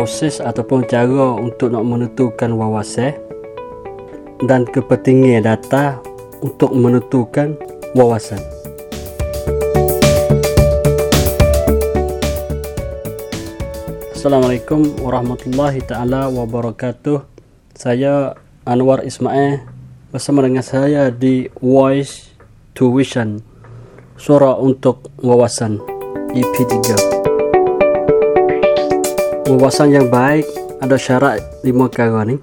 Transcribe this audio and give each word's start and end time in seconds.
proses 0.00 0.40
ataupun 0.40 0.88
cara 0.88 1.36
untuk 1.36 1.76
nak 1.76 1.84
menentukan 1.84 2.56
wawasan 2.56 3.12
dan 4.48 4.64
kepentingan 4.64 5.44
data 5.44 6.00
untuk 6.40 6.72
menentukan 6.72 7.52
wawasan. 7.92 8.40
Assalamualaikum 14.16 14.88
warahmatullahi 15.04 15.84
taala 15.84 16.32
wabarakatuh. 16.32 17.20
Saya 17.76 18.40
Anwar 18.64 19.04
Ismail 19.04 19.68
bersama 20.08 20.40
dengan 20.48 20.64
saya 20.64 21.12
di 21.12 21.52
Voice 21.60 22.32
to 22.72 22.88
Vision. 22.96 23.44
Suara 24.16 24.56
untuk 24.56 25.12
wawasan 25.20 25.76
EP3. 26.32 27.29
Wawasan 29.50 29.90
yang 29.90 30.06
baik 30.06 30.46
ada 30.78 30.94
syarat 30.94 31.42
lima 31.66 31.90
perkara 31.90 32.22
ni. 32.22 32.38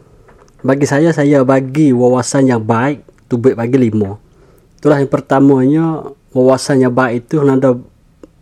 Bagi 0.60 0.84
saya 0.84 1.16
saya 1.16 1.40
bagi 1.48 1.96
wawasan 1.96 2.52
yang 2.52 2.60
baik 2.60 3.00
tu 3.32 3.40
baik 3.40 3.56
bagi 3.56 3.80
lima. 3.80 4.20
Itulah 4.76 5.00
yang 5.00 5.08
pertamanya 5.08 6.04
wawasan 6.36 6.84
yang 6.84 6.92
baik 6.92 7.32
itu 7.32 7.40
ada 7.40 7.80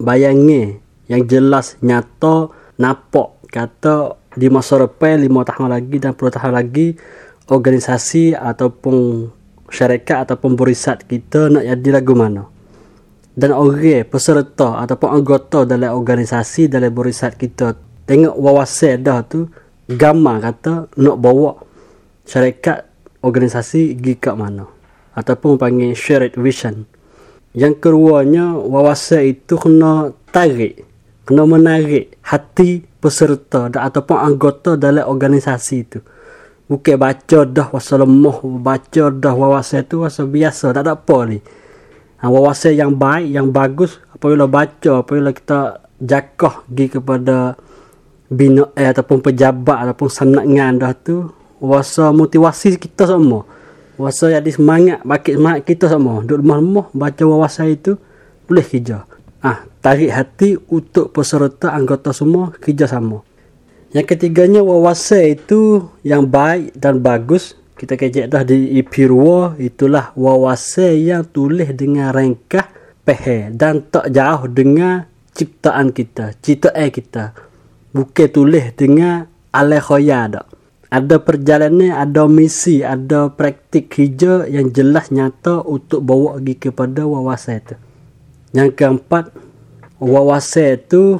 bayangi 0.01 0.81
yang 1.05 1.29
jelas 1.29 1.77
nyata 1.85 2.49
nampak 2.81 3.37
kata 3.53 4.17
di 4.33 4.49
masa 4.49 4.81
depan 4.81 5.21
lima 5.21 5.45
tahun 5.45 5.69
lagi 5.69 6.01
dan 6.01 6.17
puluh 6.17 6.33
tahun 6.33 6.57
lagi 6.57 6.97
organisasi 7.45 8.33
ataupun 8.33 9.29
syarikat 9.69 10.25
ataupun 10.25 10.57
berisat 10.57 11.05
kita 11.05 11.53
nak 11.53 11.69
jadi 11.69 12.01
lagu 12.01 12.17
mana 12.17 12.49
dan 13.37 13.53
orang 13.53 14.09
peserta 14.09 14.81
ataupun 14.81 15.21
anggota 15.21 15.69
dalam 15.69 15.93
organisasi 15.93 16.65
dalam 16.65 16.89
berisat 16.89 17.37
kita 17.37 17.85
tengok 18.05 18.35
wawasan 18.37 19.01
dah 19.05 19.21
tu 19.25 19.49
gambar 19.89 20.35
kata 20.41 20.73
nak 20.97 21.17
bawa 21.21 21.61
syarikat 22.25 22.89
organisasi 23.21 23.97
pergi 23.97 24.13
ke 24.17 24.31
mana 24.33 24.65
ataupun 25.13 25.57
panggil 25.57 25.93
shared 25.93 26.37
vision 26.37 26.85
yang 27.53 27.77
keduanya 27.77 28.53
wawasan 28.57 29.33
itu 29.37 29.57
kena 29.57 30.13
tarik 30.29 30.85
kena 31.25 31.43
menarik 31.49 32.21
hati 32.21 32.85
peserta 33.01 33.67
dan 33.69 33.89
ataupun 33.89 34.17
anggota 34.17 34.77
dalam 34.77 35.09
organisasi 35.09 35.75
itu. 35.81 35.99
Bukan 36.65 36.97
baca 36.97 37.45
dah 37.45 37.67
wasa 37.69 37.97
lemah, 38.01 38.41
baca 38.57 39.03
dah 39.13 39.33
wawasan 39.37 39.85
itu 39.85 40.01
wasa 40.01 40.25
biasa, 40.25 40.73
tak 40.73 40.81
ada 40.85 40.97
apa 40.97 41.17
ni. 41.29 41.37
Ha, 42.21 42.25
wawasan 42.25 42.73
yang 42.73 42.93
baik, 42.97 43.29
yang 43.29 43.53
bagus, 43.53 44.01
apabila 44.09 44.49
baca, 44.49 45.05
apabila 45.05 45.29
kita 45.29 45.85
jakah 46.01 46.65
pergi 46.65 46.97
kepada 46.97 47.53
bina 48.29 48.69
eh, 48.73 48.89
ataupun 48.89 49.21
pejabat 49.21 49.85
ataupun 49.89 50.09
sanangan 50.09 50.73
dah 50.81 50.93
tu, 50.97 51.29
wasa 51.61 52.09
motivasi 52.09 52.77
kita 52.77 53.09
semua. 53.09 53.45
Wasa 53.95 54.27
jadi 54.27 54.51
semangat, 54.51 54.99
bakit 55.07 55.39
semangat 55.39 55.61
kita 55.63 55.85
semua. 55.87 56.19
Duduk 56.25 56.43
lemah-lemah, 56.43 56.87
baca 56.91 57.23
wawasan 57.23 57.79
itu, 57.79 57.95
boleh 58.43 58.65
kerja. 58.65 59.07
Ah, 59.39 59.63
tarik 59.79 60.11
hati 60.11 60.57
untuk 60.67 61.15
peserta 61.15 61.71
anggota 61.71 62.11
semua 62.11 62.51
kerjasama. 62.51 63.23
Yang 63.95 64.17
ketiganya 64.17 64.59
wawasan 64.59 65.39
itu 65.39 65.87
yang 66.03 66.27
baik 66.27 66.75
dan 66.75 66.99
bagus. 66.99 67.55
Kita 67.75 67.95
kecek 67.95 68.31
dah 68.31 68.43
di 68.43 68.79
EP 68.79 68.91
Ruwa, 69.07 69.55
itulah 69.59 70.11
wawasan 70.15 70.95
yang 70.99 71.23
tulis 71.27 71.71
dengan 71.75 72.11
rengkah 72.11 72.67
pehe 73.03 73.51
dan 73.51 73.85
tak 73.87 74.11
jauh 74.11 74.47
dengan 74.49 75.05
ciptaan 75.35 75.91
kita, 75.91 76.33
ciptaan 76.39 76.87
kita. 76.89 77.23
Bukan 77.95 78.27
tulis 78.27 78.75
dengan 78.75 79.23
alai 79.55 79.79
khoya 79.79 80.27
tak. 80.27 80.51
Ada 80.91 81.15
perjalanan, 81.23 81.95
ada 81.95 82.27
misi, 82.27 82.83
ada 82.83 83.31
praktik 83.31 83.87
kerja 83.87 84.43
yang 84.47 84.75
jelas 84.75 85.11
nyata 85.11 85.63
untuk 85.63 86.03
bawa 86.03 86.39
pergi 86.39 86.55
kepada 86.69 87.07
wawasan 87.07 87.63
itu. 87.63 87.75
Yang 88.55 88.69
keempat, 88.79 89.31
wawasan 89.99 90.79
tu 90.87 91.19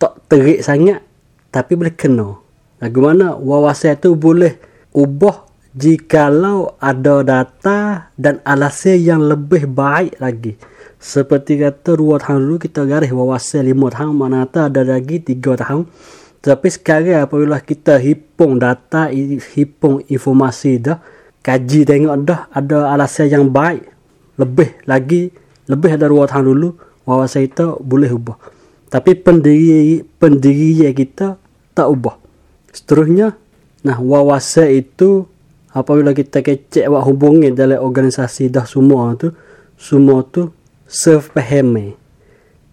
tak 0.00 0.16
terik 0.28 0.64
sangat 0.64 1.04
tapi 1.52 1.76
boleh 1.76 1.94
kena. 1.94 2.40
Lagu 2.82 2.98
mana 3.00 3.38
wawasan 3.38 3.96
tu 4.00 4.18
boleh 4.18 4.58
ubah 4.92 5.46
jikalau 5.72 6.78
ada 6.78 7.24
data 7.24 8.10
dan 8.14 8.44
alasan 8.44 8.98
yang 9.00 9.20
lebih 9.22 9.70
baik 9.70 10.18
lagi. 10.18 10.58
Seperti 11.04 11.60
kata 11.60 12.00
dua 12.00 12.16
tahun 12.16 12.48
dulu 12.48 12.56
kita 12.56 12.88
garis 12.88 13.12
wawasan 13.12 13.68
lima 13.68 13.92
tahun 13.92 14.16
mana 14.16 14.48
ada 14.48 14.80
lagi 14.80 15.20
tiga 15.20 15.52
tahun. 15.60 15.84
Tapi 16.40 16.68
sekarang 16.72 17.28
apabila 17.28 17.60
kita 17.60 18.00
hipung 18.00 18.56
data, 18.56 19.12
hipung 19.52 20.00
informasi 20.08 20.80
dah, 20.80 21.00
kaji 21.44 21.84
tengok 21.84 22.16
dah 22.24 22.40
ada 22.48 22.88
alasan 22.96 23.28
yang 23.28 23.46
baik. 23.52 23.84
Lebih 24.40 24.80
lagi 24.88 25.44
lebih 25.68 25.96
ada 25.96 26.06
dua 26.08 26.28
tahun 26.28 26.44
dulu 26.52 26.68
wawasan 27.08 27.48
kita 27.48 27.80
boleh 27.80 28.10
ubah 28.12 28.36
tapi 28.92 29.16
pendiri 29.16 30.04
pendiri 30.20 30.92
kita 30.92 31.40
tak 31.72 31.88
ubah 31.88 32.20
seterusnya 32.72 33.36
nah 33.84 33.96
wawasan 34.00 34.84
itu 34.84 35.28
apabila 35.72 36.12
kita 36.16 36.40
kecek 36.40 36.88
buat 36.88 37.04
hubungi 37.04 37.52
dalam 37.52 37.80
organisasi 37.80 38.52
dah 38.52 38.64
semua 38.64 39.16
tu 39.16 39.32
semua 39.76 40.24
tu 40.24 40.52
serve 40.94 41.26
pahami 41.34 41.98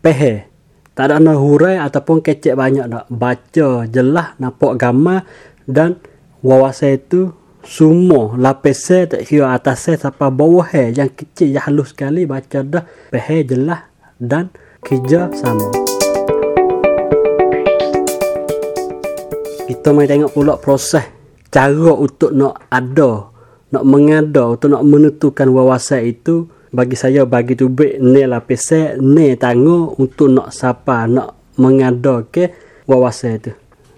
pehe. 0.06 0.46
Tak 0.94 1.10
ada 1.10 1.18
nak 1.18 1.42
hurai 1.42 1.82
ataupun 1.82 2.22
kecek 2.22 2.54
banyak 2.54 2.86
nak 2.86 3.10
baca 3.10 3.90
jelas 3.90 4.38
nampak 4.38 4.78
gambar 4.78 5.26
dan 5.66 5.98
wawasan 6.46 7.02
itu 7.02 7.34
semua 7.66 8.38
lapis 8.38 9.10
tak 9.10 9.26
kira 9.26 9.58
atas 9.58 9.90
saya 9.90 9.98
sampai 9.98 10.30
bawah 10.30 10.70
yang 10.70 11.10
kecil 11.10 11.50
yang 11.50 11.66
halus 11.66 11.98
sekali 11.98 12.30
baca 12.30 12.62
dah. 12.62 12.86
Pehe 13.10 13.42
jelas 13.42 13.90
dan 14.22 14.54
kerja 14.86 15.34
sama. 15.34 15.74
Kita 19.66 19.90
mai 19.98 20.06
tengok 20.06 20.30
pula 20.36 20.60
proses 20.62 21.08
cara 21.50 21.92
untuk 21.96 22.36
nak 22.36 22.70
ada, 22.70 23.32
nak 23.74 23.84
mengada, 23.88 24.54
untuk 24.54 24.70
nak 24.70 24.84
menentukan 24.86 25.48
wawasan 25.50 26.06
itu 26.06 26.52
bagi 26.72 26.96
saya 26.96 27.28
bagi 27.28 27.60
tu 27.60 27.68
baik 27.68 28.00
ni 28.00 28.24
lapis 28.24 28.72
saya 28.72 28.96
ni 28.96 29.36
tangguh 29.36 30.00
untuk 30.00 30.32
nak 30.32 30.56
siapa 30.56 31.04
nak 31.04 31.56
mengada 31.60 32.24
ke 32.32 32.48
wawasan 32.88 33.38
itu. 33.38 33.52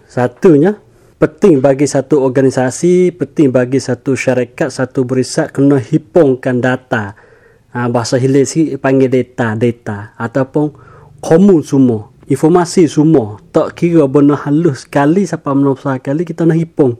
Satunya 0.10 0.74
penting 1.22 1.62
bagi 1.62 1.86
satu 1.86 2.26
organisasi, 2.26 3.14
penting 3.14 3.54
bagi 3.54 3.78
satu 3.78 4.18
syarikat, 4.18 4.74
satu 4.74 5.06
berisat 5.06 5.54
kena 5.54 5.78
hipungkan 5.78 6.60
data. 6.60 7.14
Ha, 7.74 7.90
bahasa 7.90 8.22
hilir 8.22 8.46
si 8.46 8.78
panggil 8.78 9.10
data, 9.10 9.58
data 9.58 10.14
ataupun 10.18 10.74
komun 11.22 11.62
semua, 11.66 12.10
informasi 12.30 12.86
semua. 12.90 13.42
Tak 13.50 13.78
kira 13.78 14.06
benar 14.06 14.46
halus 14.46 14.86
sekali 14.86 15.26
siapa 15.26 15.54
menopsa 15.54 15.98
sekali 15.98 16.26
kita 16.26 16.46
nak 16.46 16.58
hipung 16.58 16.98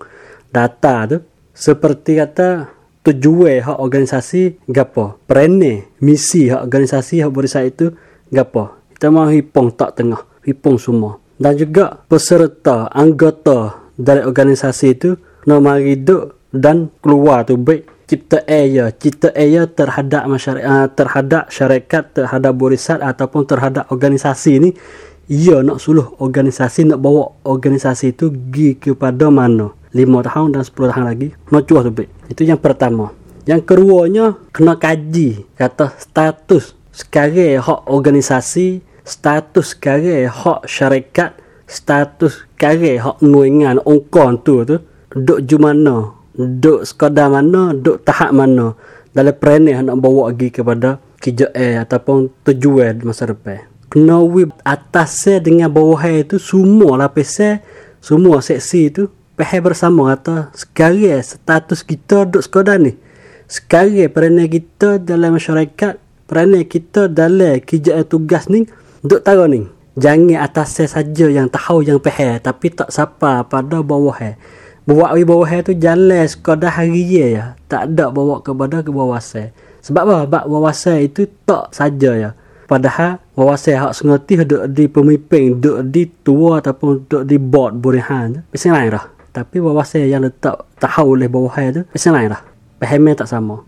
data 0.50 1.10
tu. 1.10 1.18
Seperti 1.54 2.18
kata 2.18 2.66
tujuan 3.04 3.62
hak 3.64 3.78
organisasi 3.80 4.64
gapo, 4.72 5.20
perene, 5.28 5.92
misi 6.00 6.48
hak 6.48 6.64
organisasi 6.64 7.20
hak 7.20 7.32
berisat 7.32 7.68
itu 7.68 7.92
gapo. 8.32 8.80
Kita 8.96 9.12
mau 9.12 9.28
hipung 9.28 9.76
tak 9.76 10.00
tengah, 10.00 10.24
hipung 10.48 10.80
semua. 10.80 11.20
Dan 11.36 11.60
juga 11.60 12.00
peserta, 12.08 12.88
anggota 12.96 13.84
dari 14.00 14.24
organisasi 14.24 14.88
itu 14.96 15.20
nak 15.44 15.60
mari 15.60 16.00
duduk 16.00 16.40
dan 16.54 16.90
keluar 17.02 17.44
tu 17.44 17.58
baik 17.58 18.06
cipta 18.06 18.46
aya 18.46 18.94
cipta 18.94 19.34
aya 19.34 19.66
terhadap 19.66 20.30
masyarakat 20.30 20.64
uh, 20.64 20.88
terhadap 20.94 21.44
syarikat 21.50 22.04
terhadap 22.14 22.54
berisat 22.54 23.02
ataupun 23.02 23.44
terhadap 23.50 23.90
organisasi 23.90 24.52
ini 24.62 24.70
ia 25.32 25.66
nak 25.66 25.82
suluh 25.82 26.14
organisasi 26.22 26.94
nak 26.94 27.02
bawa 27.02 27.42
organisasi 27.48 28.14
itu 28.14 28.30
pergi 28.30 28.78
kepada 28.78 29.34
mana 29.34 29.74
lima 29.94 30.26
tahun 30.26 30.58
dan 30.58 30.66
sepuluh 30.66 30.90
tahun 30.90 31.06
lagi 31.06 31.28
nak 31.54 31.64
cuah 31.70 31.86
baik 31.88 32.10
itu 32.34 32.42
yang 32.44 32.58
pertama. 32.60 33.14
Yang 33.46 33.62
keduanya 33.68 34.26
kena 34.50 34.74
kaji 34.80 35.46
kata 35.54 35.94
status 36.02 36.74
sekarang 36.90 37.62
hak 37.62 37.86
organisasi 37.86 38.82
status 39.06 39.78
sekarang 39.78 40.32
hak 40.32 40.66
syarikat 40.66 41.38
status 41.68 42.50
kare 42.58 42.98
hak 42.98 43.22
nuingan 43.22 43.80
ongkon 43.84 44.42
tu 44.42 44.66
tu. 44.66 44.78
Duk 45.14 45.46
ju 45.46 45.62
mana 45.62 46.24
duk 46.34 46.82
sekadar 46.90 47.30
mana 47.30 47.78
duk 47.78 48.02
tahap 48.02 48.34
mana. 48.34 48.74
Dalam 49.14 49.36
perangai 49.38 49.78
nak 49.78 50.02
bawa 50.02 50.34
lagi 50.34 50.50
kepada 50.50 50.98
kerja 51.22 51.54
eh 51.54 51.78
ataupun 51.78 52.34
tujuan 52.42 52.98
masa 53.06 53.30
depan. 53.30 53.62
Kena 53.94 54.26
wib 54.26 54.50
atas 54.66 55.30
dengan 55.38 55.70
bawah 55.70 56.02
itu 56.10 56.42
semua 56.42 56.98
lapis 56.98 57.38
semua 58.02 58.42
seksi 58.42 58.90
itu 58.90 59.06
pahal 59.34 59.66
bersama 59.66 60.14
kata 60.14 60.54
sekarang 60.54 61.22
status 61.26 61.82
kita 61.82 62.30
duk 62.30 62.46
sekadar 62.46 62.78
ni. 62.78 62.94
Sekarang 63.50 64.10
perangai 64.10 64.50
kita 64.50 65.02
dalam 65.02 65.38
masyarakat 65.38 65.98
perangai 66.30 66.66
kita 66.66 67.10
dalam 67.10 67.62
kerja 67.62 68.06
tugas 68.06 68.50
ni 68.50 68.70
duk 69.02 69.26
tahu 69.26 69.46
ni. 69.50 69.62
Jangan 69.94 70.42
atas 70.42 70.82
saja 70.90 71.30
yang 71.30 71.50
tahu 71.54 71.86
yang 71.86 72.02
peh 72.02 72.42
tapi 72.42 72.74
tak 72.74 72.90
siapa 72.90 73.46
pada 73.46 73.86
bawah 73.86 74.18
eh. 74.22 74.38
Bawa 74.84 75.16
di 75.16 75.24
bawah 75.24 75.48
tu 75.64 75.78
jalan 75.78 76.26
sekadar 76.28 76.76
hari 76.76 77.08
ya. 77.08 77.56
Tak 77.72 77.94
ada 77.94 78.12
bawa 78.12 78.44
kepada 78.44 78.84
ke 78.84 78.92
bawah 78.92 79.22
saya. 79.22 79.54
Sebab 79.86 80.02
apa? 80.04 80.18
Sebab 80.28 80.44
bawah 80.50 80.74
itu 81.00 81.30
tak 81.46 81.72
saja 81.72 82.12
ya. 82.18 82.30
Padahal 82.68 83.22
bawah 83.38 83.54
saya 83.54 83.86
hak 83.86 83.94
sengerti 83.94 84.34
duduk 84.42 84.66
di 84.74 84.86
pemimpin 84.90 85.62
duduk 85.62 85.78
di 85.94 86.10
tua 86.26 86.58
ataupun 86.58 87.06
duduk 87.06 87.24
di 87.26 87.38
board 87.38 87.82
burihan 87.82 88.46
biasa 88.50 88.74
lain 88.74 88.94
lah 88.94 89.06
tapi 89.34 89.58
bawah 89.58 89.84
saya 89.84 90.06
yang 90.06 90.24
letak 90.24 90.56
tahu 90.78 91.18
oleh 91.18 91.28
bawah 91.28 91.58
tu 91.74 91.82
biasa 91.90 92.14
lain 92.14 92.30
lah 92.32 92.42
pahamnya 92.78 93.26
tak 93.26 93.30
sama 93.34 93.66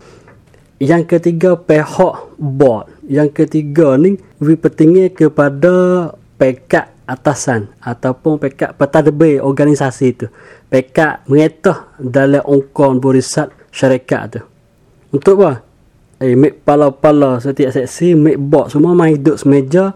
yang 0.76 1.08
ketiga 1.08 1.56
pihak 1.56 2.36
board. 2.36 2.92
Yang 3.08 3.44
ketiga 3.44 3.96
ni 3.96 4.20
lebih 4.40 4.68
pentingnya 4.68 5.08
kepada 5.08 6.12
pekat 6.36 6.92
atasan 7.08 7.72
ataupun 7.80 8.36
pekat 8.36 8.76
petadbir 8.76 9.40
organisasi 9.40 10.04
itu. 10.12 10.26
Pekat 10.68 11.24
mengetah 11.30 11.96
dalam 11.96 12.44
ongkon 12.44 13.00
burisan 13.00 13.48
syarikat 13.72 14.36
tu. 14.36 14.42
Untuk 15.16 15.40
apa? 15.40 15.64
Eh, 16.20 16.32
mek 16.32 16.64
pala-pala 16.64 17.40
setiap 17.40 17.72
seksi, 17.72 18.16
mek 18.16 18.36
board 18.40 18.72
semua 18.72 18.96
main 18.96 19.16
duduk 19.16 19.36
semeja 19.36 19.92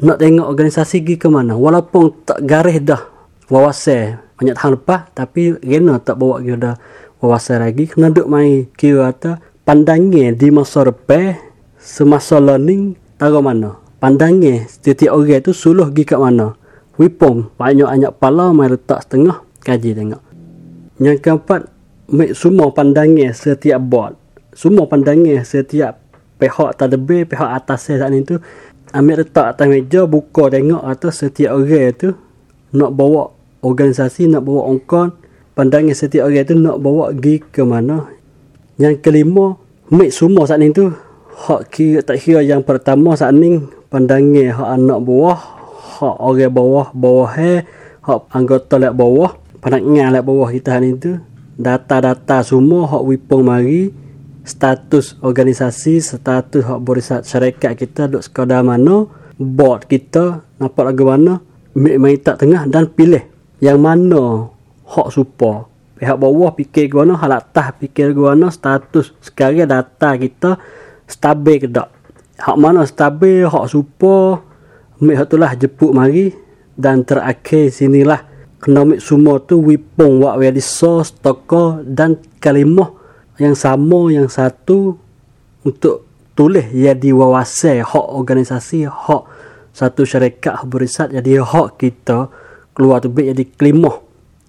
nak 0.00 0.16
tengok 0.20 0.48
organisasi 0.48 1.00
pergi 1.04 1.16
ke 1.16 1.28
mana. 1.32 1.56
Walaupun 1.56 2.28
tak 2.28 2.44
garis 2.44 2.80
dah 2.80 3.00
wawasan 3.48 4.20
banyak 4.40 4.56
tahun 4.56 4.72
lepas 4.80 5.00
tapi 5.12 5.60
kena 5.60 6.00
tak 6.00 6.16
bawa 6.16 6.40
dia 6.40 6.56
dah 6.56 6.74
wawasan 7.20 7.60
lagi. 7.60 7.84
Kena 7.92 8.08
duduk 8.08 8.26
main 8.32 8.64
kira 8.74 9.12
atas 9.12 9.38
pandangnya 9.68 10.32
di 10.32 10.48
masa 10.48 10.88
depan 10.88 11.36
semasa 11.76 12.40
learning 12.40 12.96
tahu 13.20 13.44
mana. 13.44 13.76
Pandangnya 14.00 14.64
setiap 14.64 15.12
orang 15.12 15.44
itu 15.44 15.52
suluh 15.52 15.92
pergi 15.92 16.16
kat 16.16 16.18
mana. 16.18 16.56
Wipong 16.96 17.52
banyak-banyak 17.60 18.12
pala 18.16 18.56
mai 18.56 18.72
letak 18.72 19.04
setengah 19.04 19.44
kaji 19.60 19.92
tengok. 19.92 20.22
Yang 20.96 21.18
keempat 21.20 21.60
make 22.10 22.34
semua 22.34 22.74
pandangnya 22.74 23.30
setiap 23.30 23.78
board 23.78 24.18
semua 24.50 24.84
pandangnya 24.90 25.46
setiap 25.46 26.02
pihak 26.42 26.74
tadbir 26.74 27.22
pihak 27.24 27.50
atas 27.54 27.86
saat 27.86 28.10
itu 28.10 28.42
ambil 28.90 29.22
letak 29.22 29.54
atas 29.54 29.66
meja 29.70 30.02
buka 30.10 30.50
tengok 30.50 30.82
atau 30.82 31.10
setiap 31.14 31.54
orang 31.54 31.94
itu 31.94 32.08
nak 32.74 32.90
bawa 32.90 33.30
organisasi 33.60 34.28
nak 34.32 34.44
bawa 34.44 34.72
ongkon 34.72 35.12
pandangnya 35.54 35.92
setiap 35.92 36.28
orang 36.28 36.44
itu 36.44 36.54
nak 36.56 36.80
bawa 36.80 37.12
pergi 37.12 37.34
ke 37.44 37.62
mana. 37.62 38.08
Yang 38.80 39.04
kelima, 39.04 39.60
make 39.92 40.08
semua 40.08 40.48
saat 40.48 40.64
ni 40.64 40.72
tu 40.72 40.88
hak 41.48 41.68
kira 41.68 42.00
tak 42.00 42.16
kira 42.16 42.40
yang 42.40 42.64
pertama 42.64 43.12
saat 43.12 43.36
ni 43.36 43.60
pandangnya 43.92 44.56
hak 44.56 44.68
anak 44.80 44.98
bawah, 45.04 45.38
hak 46.00 46.16
orang 46.16 46.52
bawah, 46.52 46.86
bawah 46.96 47.30
he, 47.36 47.64
hak 48.00 48.20
anggota 48.32 48.80
lek 48.80 48.96
bawah, 48.96 49.36
pandangnya 49.60 50.08
lek 50.16 50.24
bawah 50.24 50.48
kita 50.48 50.80
ni 50.80 50.96
tu 50.96 51.20
data-data 51.60 52.40
semua 52.40 52.88
hak 52.88 53.04
wipong 53.04 53.44
mari 53.44 53.92
status 54.48 55.20
organisasi, 55.20 56.00
status 56.00 56.64
hak 56.64 56.80
barisan 56.80 57.20
syarikat 57.20 57.76
kita 57.76 58.08
duk 58.08 58.24
sekadar 58.24 58.64
mana, 58.64 59.04
board 59.36 59.84
kita 59.84 60.40
nampak 60.56 60.88
lagu 60.88 61.04
mana, 61.04 61.44
mai 61.76 62.16
tak 62.16 62.40
tengah 62.40 62.64
dan 62.64 62.88
pilih 62.88 63.29
yang 63.60 63.78
mana 63.80 64.48
hak 64.88 65.08
support 65.12 65.70
pihak 66.00 66.16
bawah 66.16 66.56
fikir 66.56 66.88
guna 66.88 67.12
hal 67.20 67.36
atas 67.36 67.76
fikir 67.76 68.16
guna 68.16 68.48
status 68.48 69.12
sekarang 69.20 69.68
data 69.68 70.16
kita 70.16 70.56
stabil 71.04 71.60
ke 71.60 71.68
tak. 71.68 71.92
Hak 72.40 72.56
mana 72.56 72.88
stabil 72.88 73.44
hak 73.44 73.68
super 73.68 74.40
mik 75.04 75.16
hak 75.16 75.26
itulah 75.28 75.52
jepuk 75.56 75.92
mari 75.92 76.32
dan 76.72 77.04
terakhir 77.04 77.68
sinilah 77.68 78.24
kena 78.60 78.88
mik 78.88 79.04
semua 79.04 79.40
tu 79.44 79.60
wipong 79.60 80.24
wak 80.24 80.40
sos 80.60 81.12
toko 81.20 81.84
dan 81.84 82.16
kalimah 82.40 82.96
yang 83.36 83.52
sama 83.52 84.08
yang 84.08 84.28
satu 84.28 84.96
untuk 85.64 86.08
tulis 86.32 86.64
jadi 86.72 87.12
wawasan 87.12 87.84
hak 87.84 88.06
organisasi 88.16 88.88
hak 88.88 89.24
satu 89.76 90.08
syarikat 90.08 90.64
berisat 90.64 91.12
jadi 91.12 91.44
hak 91.44 91.76
kita 91.76 92.32
keluar 92.80 93.04
tu 93.04 93.12
jadi 93.12 93.44
kelimah 93.44 94.00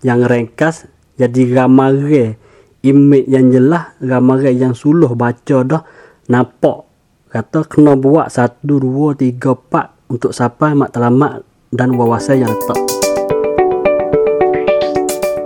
yang 0.07 0.23
ringkas 0.23 0.87
jadi 1.19 1.51
ramai 1.51 2.39
image 2.79 3.27
yang 3.27 3.51
jelas 3.51 3.91
ramai 3.99 4.55
yang 4.55 4.71
suluh 4.71 5.11
baca 5.11 5.57
dah 5.67 5.83
nampak. 6.31 6.87
Kata 7.27 7.67
kena 7.67 7.99
buat 7.99 8.31
satu 8.31 8.79
dua 8.79 9.15
tiga 9.19 9.51
empat 9.51 10.07
untuk 10.07 10.31
sampai 10.31 10.75
matlamat 10.75 11.43
dan 11.75 11.91
wawasan 11.95 12.47
yang 12.47 12.51
letak. 12.51 12.79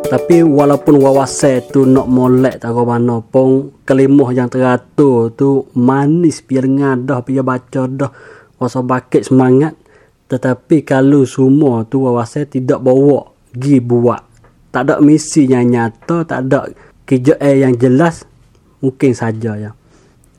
Tapi 0.06 0.46
walaupun 0.46 1.02
wawasan 1.02 1.66
tu 1.74 1.86
nak 1.86 2.06
molek 2.06 2.62
tak 2.62 2.74
mana 2.74 3.22
pun 3.26 3.74
kelimah 3.86 4.30
yang 4.34 4.50
teratur 4.50 5.34
tu 5.34 5.66
manis 5.74 6.46
biar 6.46 6.70
ngadah 6.70 7.26
biar 7.26 7.46
baca 7.46 7.82
dah. 7.90 8.14
Wasa 8.62 8.80
bakit 8.80 9.28
semangat 9.28 9.76
tetapi 10.36 10.84
kalau 10.84 11.24
semua 11.24 11.88
tu 11.88 12.04
wawasan 12.04 12.44
tidak 12.52 12.84
bawa 12.84 13.32
gi 13.56 13.80
buat 13.80 14.36
tak 14.76 14.92
ada 14.92 14.96
misi 15.00 15.48
yang 15.48 15.72
nyata, 15.72 16.28
tak 16.28 16.52
ada 16.52 16.68
kerja 17.08 17.40
yang 17.40 17.80
jelas, 17.80 18.28
mungkin 18.84 19.16
saja 19.16 19.56
ya. 19.56 19.72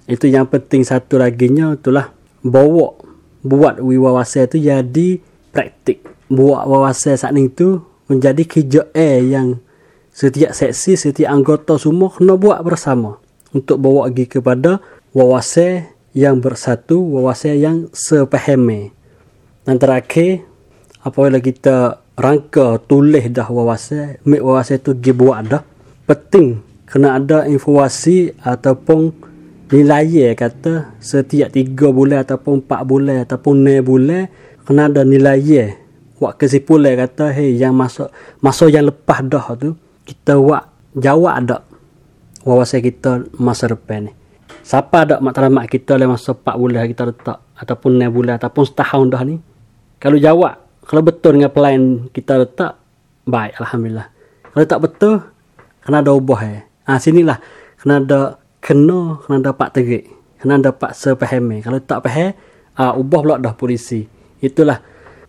Itu 0.05 0.29
yang 0.29 0.45
penting 0.53 0.85
satu 0.85 1.17
lagi 1.17 1.49
nya 1.49 1.73
itulah 1.73 2.13
bawa 2.45 3.01
buat 3.41 3.81
wawasan 3.81 4.45
itu 4.53 4.61
jadi 4.61 5.09
praktik. 5.57 6.05
Buat 6.29 6.69
wawasan 6.69 7.17
saat 7.17 7.33
itu 7.41 7.81
menjadi 8.13 8.43
kerja 8.45 8.83
yang 9.25 9.57
setiap 10.13 10.53
seksi, 10.53 11.01
setiap 11.01 11.33
anggota 11.33 11.81
semua 11.81 12.13
kena 12.13 12.37
buat 12.37 12.61
bersama 12.61 13.17
untuk 13.57 13.81
bawa 13.81 14.13
lagi 14.13 14.29
kepada 14.29 14.85
wawasan 15.17 15.89
yang 16.13 16.45
bersatu, 16.45 17.01
wawasan 17.01 17.57
yang 17.57 17.77
sepahami. 17.97 18.96
Dan 19.67 19.83
terakhir, 19.83 20.47
apabila 21.03 21.43
kita 21.43 21.99
rangka 22.15 22.79
tulis 22.87 23.27
dah 23.35 23.51
wawasan, 23.51 24.23
make 24.23 24.39
wawasan 24.39 24.79
tu 24.79 24.95
dia 24.95 25.11
buat 25.11 25.43
dah. 25.43 25.67
Penting 26.07 26.63
kena 26.87 27.19
ada 27.19 27.51
informasi 27.51 28.31
ataupun 28.47 29.11
nilai 29.75 30.39
kata 30.39 30.95
setiap 31.03 31.51
tiga 31.51 31.91
bulan 31.91 32.23
ataupun 32.23 32.63
empat 32.63 32.81
bulan 32.87 33.27
ataupun 33.27 33.67
6 33.67 33.83
bulan 33.83 34.31
kena 34.63 34.87
ada 34.87 35.03
nilai 35.03 35.75
buat 36.23 36.39
kesimpulan 36.39 36.95
kata 36.95 37.35
hey 37.35 37.59
yang 37.59 37.75
masuk 37.75 38.07
masa 38.39 38.71
yang 38.71 38.87
lepas 38.87 39.27
dah 39.27 39.43
tu 39.59 39.75
kita 40.07 40.39
buat 40.39 40.63
jawab 40.95 41.35
ada 41.35 41.67
wawasan 42.47 42.87
kita 42.87 43.27
masa 43.43 43.67
depan 43.75 44.07
ni? 44.07 44.13
Siapa 44.63 45.03
ada 45.03 45.19
matlamat 45.19 45.67
kita 45.67 45.99
dalam 45.99 46.15
masa 46.15 46.39
4 46.39 46.55
bulan 46.55 46.87
kita 46.87 47.03
letak 47.11 47.39
ataupun 47.59 47.91
6 47.99 48.15
bulan 48.15 48.39
ataupun 48.39 48.63
setahun 48.63 49.11
dah 49.11 49.23
ni 49.27 49.43
kalau 49.97 50.21
jawab 50.21 50.61
kalau 50.87 51.03
betul 51.03 51.35
dengan 51.35 51.51
plan 51.51 52.07
kita 52.15 52.39
letak 52.39 52.79
baik 53.27 53.59
alhamdulillah. 53.59 54.09
Kalau 54.55 54.65
tak 54.65 54.81
betul 54.87 55.15
kena 55.83 56.01
ada 56.01 56.15
ubah 56.15 56.41
eh. 56.47 56.63
Ha, 56.87 57.03
sinilah. 57.03 57.43
Kena 57.83 57.99
ada 57.99 58.39
kena 58.63 59.19
kena 59.27 59.37
dapat 59.43 59.69
terik. 59.75 60.05
Kena 60.39 60.63
dapat 60.63 60.95
sepahami 60.95 61.65
kalau 61.65 61.83
tak 61.83 62.07
faham 62.07 62.37
ah 62.77 62.93
ha, 62.93 62.95
ubah 62.95 63.21
pula 63.25 63.37
dah 63.43 63.57
polisi. 63.57 64.07
Itulah 64.39 64.79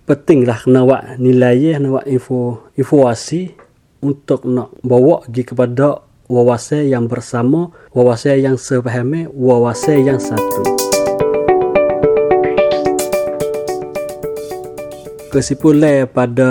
pentinglah 0.06 0.62
kena 0.62 0.86
buat 0.86 1.18
nilai 1.18 1.80
kena 1.80 1.88
buat 1.98 2.06
info 2.06 2.70
informasi 2.78 3.56
untuk 4.04 4.46
nak 4.46 4.78
bawa 4.86 5.26
pergi 5.26 5.44
kepada 5.48 6.06
wawasan 6.28 6.92
yang 6.92 7.08
bersama 7.08 7.72
wawasan 7.96 8.44
yang 8.44 8.56
sepahami 8.60 9.32
wawasan 9.32 10.04
yang 10.04 10.20
satu 10.20 10.64
kesimpulan 15.38 16.10
pada 16.10 16.50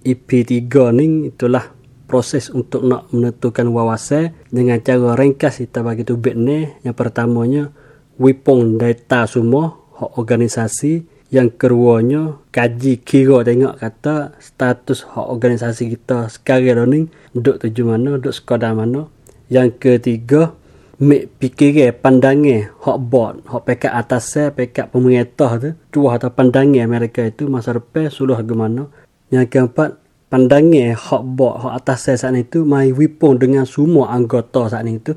EP3 0.00 0.64
ni 0.96 1.28
itulah 1.28 1.76
proses 2.08 2.48
untuk 2.48 2.86
nak 2.86 3.12
menentukan 3.12 3.68
wawasan 3.68 4.32
dengan 4.48 4.80
cara 4.80 5.12
ringkas 5.18 5.60
kita 5.60 5.84
bagi 5.84 6.06
tu 6.06 6.16
bit 6.16 6.32
ni 6.32 6.64
yang 6.80 6.96
pertamanya 6.96 7.68
wipong 8.16 8.80
data 8.80 9.28
semua 9.28 9.76
hak 10.00 10.16
organisasi. 10.16 11.12
Yang 11.26 11.58
keduanya 11.58 12.38
kaji 12.54 13.02
kira 13.02 13.42
tengok 13.42 13.82
kata 13.82 14.38
status 14.38 15.10
hak 15.10 15.26
organisasi 15.26 15.98
kita 15.98 16.30
sekarang 16.30 16.86
ni 16.86 17.00
duduk 17.34 17.58
tuju 17.66 17.82
mana 17.82 18.14
duduk 18.16 18.30
sekadar 18.30 18.78
mana. 18.78 19.10
Yang 19.50 19.82
ketiga 19.82 20.54
mek 20.96 21.28
fikir 21.36 21.92
pandangan 22.00 22.72
hak 22.80 22.98
board 23.04 23.44
hak 23.44 23.62
pekat 23.68 23.92
atas 23.92 24.32
saya 24.32 24.48
pekat 24.48 24.88
pemerintah 24.88 25.60
tu 25.60 25.70
dua 25.92 26.16
atau 26.16 26.32
pandangan 26.32 26.88
mereka 26.88 27.28
itu 27.28 27.48
masa 27.52 27.76
depan 27.76 28.08
suluh 28.08 28.40
ke 28.40 28.54
mana 28.56 28.88
yang 29.28 29.44
keempat 29.44 30.00
pandangan 30.32 30.96
hak 30.96 31.22
board 31.36 31.60
hak 31.60 31.72
atas 31.84 32.08
saya 32.08 32.16
saat 32.16 32.40
itu 32.40 32.64
mai 32.64 32.96
wipong 32.96 33.36
dengan 33.36 33.68
semua 33.68 34.14
anggota 34.16 34.72
saat 34.72 34.88
itu 34.88 35.12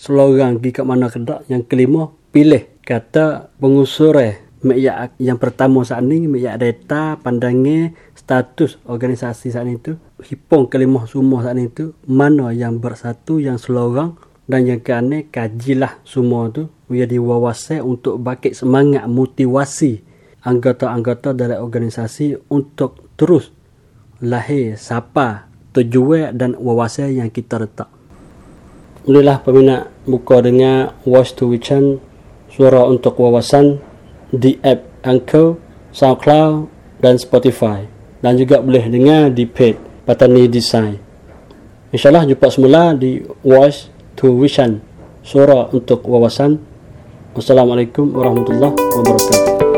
seorang 0.00 0.56
pergi 0.56 0.70
ke 0.72 0.82
mana 0.82 1.12
kedak 1.12 1.44
yang 1.52 1.60
kelima 1.68 2.08
pilih. 2.32 2.80
Kata 2.80 3.52
pengusur 3.60 4.16
Meyak 4.60 5.16
yang 5.16 5.40
pertama 5.40 5.80
saat 5.88 6.04
ini 6.04 6.28
meyak 6.28 6.60
data 6.60 7.16
pandangan 7.16 7.96
status 8.12 8.76
organisasi 8.84 9.56
saat 9.56 9.64
itu 9.64 9.96
hipong 10.20 10.68
kelima 10.68 11.08
semua 11.08 11.40
saat 11.40 11.56
itu 11.56 11.96
mana 12.04 12.52
yang 12.52 12.76
bersatu 12.76 13.40
yang 13.40 13.56
selorang 13.56 14.20
dan 14.50 14.66
yang 14.66 14.82
kene 14.82 15.30
kajilah 15.30 16.02
semua 16.02 16.50
tu 16.50 16.66
menjadi 16.90 17.22
wawasan 17.22 17.86
untuk 17.86 18.18
bakit 18.18 18.58
semangat 18.58 19.06
motivasi 19.06 20.02
anggota-anggota 20.42 21.30
dari 21.38 21.54
organisasi 21.54 22.50
untuk 22.50 23.14
terus 23.14 23.54
lahir 24.18 24.74
siapa 24.74 25.46
tujuan 25.70 26.34
dan 26.34 26.58
wawasan 26.58 27.14
yang 27.14 27.30
kita 27.30 27.62
letak. 27.62 27.86
Inilah 29.06 29.38
peminat 29.40 29.88
buka 30.04 30.42
dengan 30.42 30.92
Watch 31.06 31.38
to 31.38 31.48
Wichan 31.48 32.02
suara 32.50 32.84
untuk 32.84 33.16
wawasan 33.16 33.78
di 34.34 34.58
app 34.60 34.84
Anchor, 35.06 35.56
SoundCloud 35.94 36.68
dan 37.00 37.16
Spotify 37.16 37.86
dan 38.20 38.36
juga 38.36 38.60
boleh 38.60 38.84
dengar 38.90 39.32
di 39.32 39.48
page 39.48 39.80
Patani 40.04 40.44
Design. 40.50 41.00
InsyaAllah 41.90 42.28
jumpa 42.28 42.46
semula 42.52 42.92
di 42.92 43.24
Voice 43.40 43.88
to 44.20 44.36
Suara 45.24 45.72
untuk 45.72 46.04
Wawasan. 46.04 46.60
Wassalamualaikum 47.32 48.12
warahmatullahi 48.12 48.76
wabarakatuh. 48.76 49.69